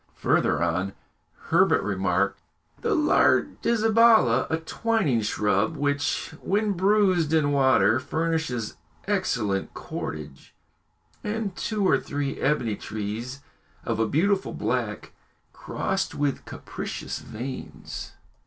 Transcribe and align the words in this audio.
Further 0.15 0.63
on, 0.63 0.93
Herbert 1.51 1.83
remarked 1.83 2.39
the 2.81 2.95
lardizabala, 2.95 4.47
a 4.49 4.57
twining 4.57 5.21
shrub 5.21 5.77
which, 5.77 6.33
when 6.41 6.71
bruised 6.71 7.33
in 7.33 7.51
water, 7.51 7.99
furnishes 7.99 8.77
excellent 9.05 9.75
cordage; 9.75 10.55
and 11.23 11.55
two 11.55 11.87
or 11.87 11.99
three 11.99 12.39
ebony 12.39 12.75
trees 12.75 13.41
of 13.85 13.99
a 13.99 14.07
beautiful 14.09 14.53
black, 14.53 15.11
crossed 15.53 16.15
with 16.15 16.45
capricious 16.45 17.19
veins. 17.19 18.13